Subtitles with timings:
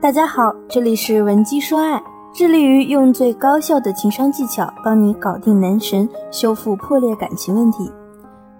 [0.00, 7.90] 大家好，这里是文姬说爱，致力于用最高效的情商技巧帮你搞定男神，修复破裂感情问题。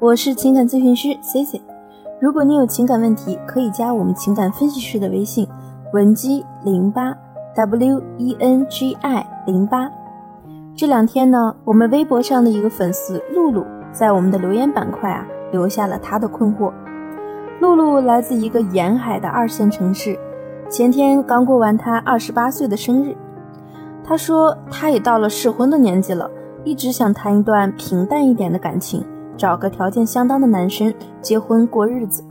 [0.01, 1.61] 我是情感咨询师 C C。
[2.21, 5.47] 如果你有情感问题，可以加我们情感分析师的微信
[5.93, 7.15] 文姬零八
[7.55, 9.89] W E N G I 零八。
[10.77, 16.73] 这两天呢，我们微博上的一个粉丝露露在我们的留言板块啊留下了她的困惑。
[17.61, 20.19] 露露来自一个沿海的二线城市。
[20.71, 23.17] 前天刚过完他二十八岁的生日，
[24.05, 26.31] 他说他也到了适婚的年纪了，
[26.63, 29.03] 一直想谈一段平淡一点的感情，
[29.35, 32.23] 找个条件相当的男生结婚过日子。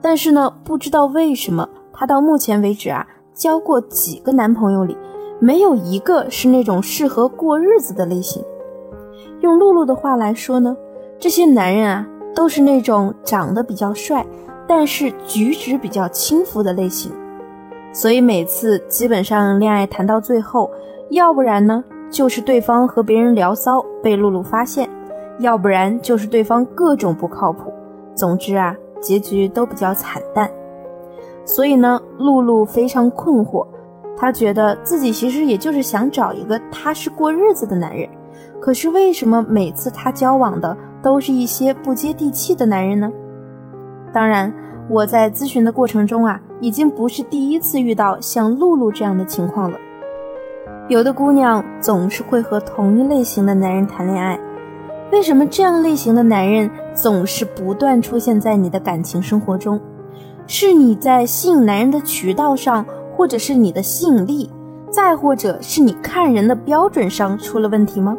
[0.00, 4.98] 但是呢，不知道为什么他到目前为止啊，交过几个男朋友里，
[5.38, 8.42] 没有一个是那种适合过日子的类型。
[9.40, 10.76] 用露露的话来说呢，
[11.16, 12.04] 这些男人啊，
[12.34, 14.26] 都是那种长得比较帅，
[14.66, 17.12] 但是举止比较轻浮的类型。
[17.92, 20.70] 所以每次基本上恋爱谈到最后，
[21.10, 24.88] 要不然呢就是对方和别人聊骚被露露发现，
[25.38, 27.72] 要不然就是对方各种不靠谱。
[28.14, 30.50] 总之啊，结局都比较惨淡。
[31.44, 33.66] 所以呢，露露非常困惑，
[34.16, 38.08] 她觉得自己其实也就是想找一个踏实过日子的男人，
[38.60, 43.12] 可是为什么每次她交往的都是一些不接地气的男人呢？
[44.12, 44.52] 当然。
[44.90, 49.76] 我在咨询的过程中啊，已经不是第一次遇到像露露这样的情况了。
[50.88, 54.38] 有的姑娘总是会和同一类型的男人谈恋爱，
[55.10, 59.80] 为什么这样类型的男人总是不断出现在你的感情生活中？
[60.46, 64.48] 是你在吸引男人的渠道上，或者是你的吸引力，
[64.88, 68.16] 再或者是你看人的标准上出了问题吗？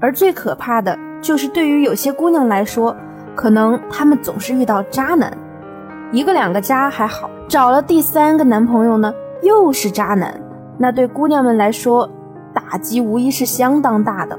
[0.00, 2.96] 而最可怕的就是对于有些姑娘来说，
[3.36, 5.32] 可能她们总是遇到渣男。
[6.10, 10.34] 一个两个渣还好，找了第三个男朋友呢，又是渣男，
[10.78, 12.08] 那对姑娘们来说，
[12.54, 14.38] 打击无疑是相当大的。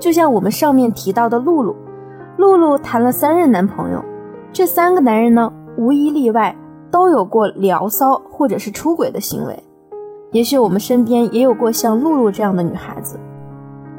[0.00, 1.76] 就像我们上面提到的露露，
[2.38, 4.04] 露露谈了三任男朋友，
[4.52, 6.56] 这三个男人呢，无一例外
[6.90, 9.62] 都有过聊骚或者是出轨的行为。
[10.32, 13.16] 也许我们身边也有过像露露这样的女孩子，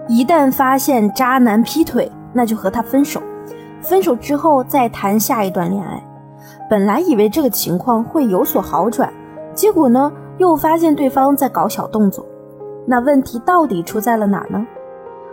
[0.10, 3.22] 一旦发现渣男劈腿，那就和他分手，
[3.80, 6.06] 分手之后再谈下一段恋爱。
[6.70, 9.14] 本来以为这个情况会有所好转，
[9.54, 12.26] 结果呢，又发现对方在搞小动作。
[12.88, 14.66] 那问题到底出在了哪儿呢？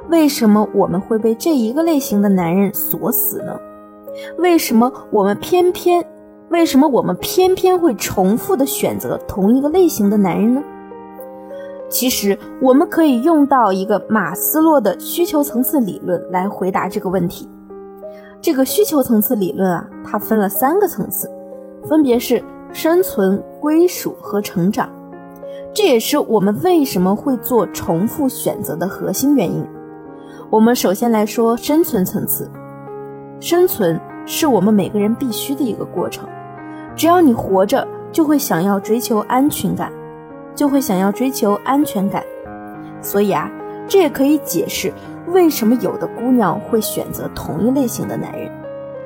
[0.09, 3.59] 为什么我们会被这一个类型的男人锁死呢？
[4.37, 6.05] 为什么我们偏偏，
[6.51, 10.63] 为什么我们偏偏会重复的选择同一个类型的男人呢？
[11.89, 17.49] 其实我们可以用到一个马斯洛的需求层次理论来回答这个问题。
[18.43, 21.31] 这个需求层次理论啊，它分了三个层次，
[21.89, 22.43] 分别是
[22.73, 24.91] 生存、归属和成长。
[25.73, 29.65] 这也是我们为什么会做重复选择的核心原因。
[30.51, 32.51] 我们首先来说生存层次，
[33.39, 36.29] 生存是我们每个人必须的一个过程。
[36.97, 39.93] 只要你活着，就会想要追求安全感，
[40.57, 42.25] 就会想要追求安全感。
[43.01, 43.49] 所以啊，
[43.87, 44.93] 这也可以解释。
[45.29, 48.51] 为什么有的姑娘会选择同一类型的男人？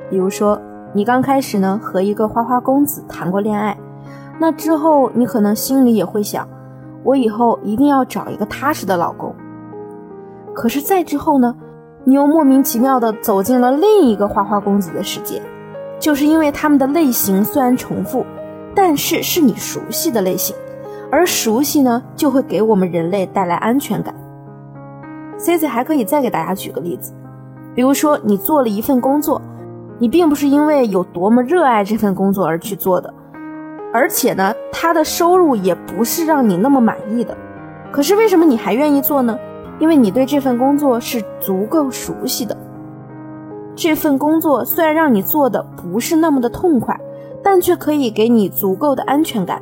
[0.09, 0.59] 比如说，
[0.93, 3.77] 你刚开始呢和一个花花公子谈过恋爱，
[4.39, 6.47] 那之后你可能心里也会想，
[7.03, 9.35] 我以后一定要找一个踏实的老公。
[10.53, 11.55] 可是再之后呢，
[12.03, 15.41] 你又莫名其妙的走进了另一个花花公子的世界，
[15.99, 18.25] 就是因为他们的类型虽然重复，
[18.73, 20.55] 但是是你熟悉的类型，
[21.11, 24.13] 而熟悉呢就会给我们人类带来安全感。
[25.37, 27.13] C C 还可以再给大家举个例子，
[27.75, 29.41] 比如说你做了一份工作，
[29.99, 33.13] 你并不是因为有多么热爱这份工作而去做的，
[33.93, 37.37] 而且呢，他的收入也不是让你那么满意的。
[37.91, 39.37] 可是为什么你还愿意做呢？
[39.79, 42.57] 因为你对这份工作是足够熟悉的。
[43.75, 46.99] 这份工作虽然让你做的不是那么的痛快，
[47.43, 49.61] 但却可以给你足够的安全感。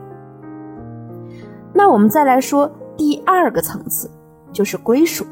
[1.74, 4.10] 那我们再来说第二个层次，
[4.54, 5.26] 就是归属。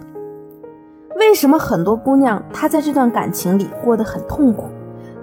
[1.17, 4.65] 为什么很多姑娘她在这段感情里过得很痛苦，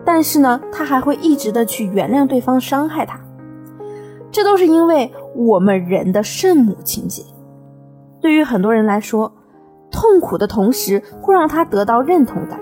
[0.04, 3.18] 但是呢，她还会一直的去原谅对方伤害她？
[4.30, 7.24] 这都是因为我们人的圣母情节。
[8.20, 9.32] 对于很多人来说，
[9.90, 12.60] 痛苦的同时会让她得到认同感。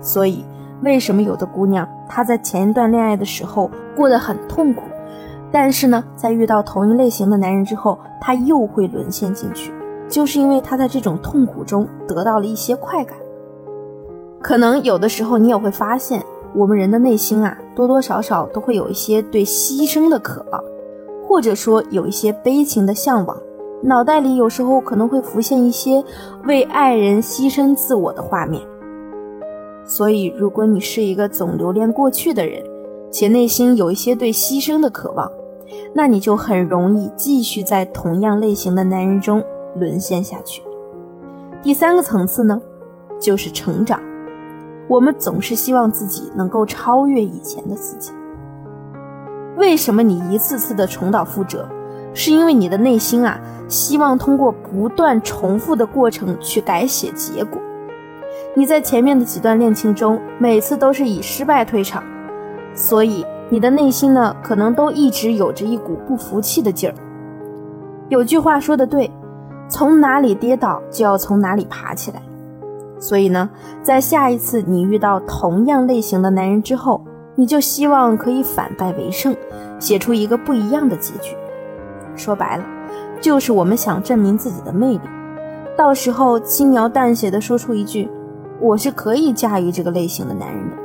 [0.00, 0.44] 所以，
[0.82, 4.82] 为什么有的姑娘她在前一段恋爱的时候过得很痛苦，
[5.52, 9.72] 但是呢，在遇到同一类型的男人之后，她又会沦陷进去？
[10.08, 13.16] 就是因为他在这种痛苦中得到了一些快感。
[14.40, 16.24] 可能有的时候你也会发现，
[16.54, 20.62] 我们人的内心啊，多多少少都会有一些对牺牲的渴望。
[21.26, 23.36] 或者说有一些悲情的向往，
[23.82, 26.02] 脑袋里有时候可能会浮现一些
[26.44, 28.62] 为爱人牺牲自我的画面。
[29.84, 32.62] 所以，如果你是一个总留恋过去的人，
[33.10, 35.30] 且内心有一些对牺牲的渴望，
[35.92, 39.44] 那你就很容易继续在同样类型的男人中
[39.78, 40.62] 沦陷下去。
[41.62, 42.60] 第三个层次呢，
[43.20, 44.00] 就是成长。
[44.88, 48.12] 我们总是希望自己能够超越以前的自己。
[49.56, 51.66] 为什么你一次次的重蹈覆辙？
[52.14, 53.38] 是因为你的内心啊，
[53.68, 57.60] 希望通过不断重复的过程去改写结果。
[58.56, 62.02] 你在前面的几段恋情中，每次都是以失败退场，
[62.74, 66.94] 所以你的内心呢，可能都一直有着一股不服气的劲儿。
[68.08, 69.10] 有句话说的对，
[69.68, 72.20] 从哪里跌倒就要从哪里爬起来。
[72.98, 73.48] 所以呢，
[73.82, 77.04] 在下一次你遇到同样类型的男人之后，
[77.36, 79.36] 你就希望可以反败为胜，
[79.78, 81.36] 写出一个不一样的结局。
[82.16, 82.64] 说白了，
[83.20, 85.00] 就是我们想证明自己的魅力，
[85.76, 88.10] 到时候轻描淡写的说出一句
[88.60, 90.76] ：“我是可以驾驭这个类型的男人的。”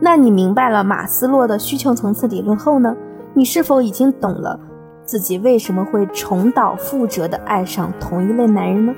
[0.00, 2.96] 那你明白了马斯洛的需求层次理论后呢？
[3.34, 4.58] 你是否已经懂了
[5.04, 8.94] 自己为什么会重蹈覆辙的爱上同一类男人呢？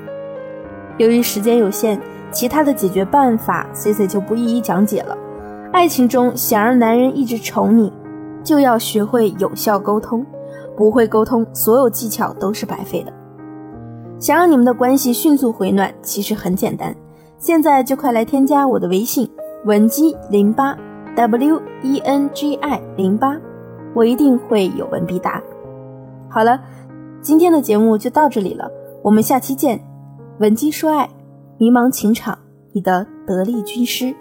[0.97, 1.99] 由于时间有限，
[2.31, 5.17] 其他的解决办法 C C 就不一一讲解了。
[5.71, 7.91] 爱情中想让男人一直宠你，
[8.43, 10.25] 就要学会有效沟通。
[10.75, 13.11] 不会沟通，所有技巧都是白费的。
[14.19, 16.95] 想让你们的关系迅速回暖，其实很简单，
[17.39, 19.29] 现在就快来添加我的微信
[19.65, 20.77] 文姬零八
[21.15, 23.35] W E N G I 零八，
[23.93, 25.41] 我一定会有问必答。
[26.29, 26.61] 好了，
[27.21, 28.69] 今天的节目就到这里了，
[29.03, 29.79] 我们下期见。
[30.39, 31.09] 闻鸡说爱，
[31.57, 32.37] 迷茫情场，
[32.73, 34.13] 你的得力军师。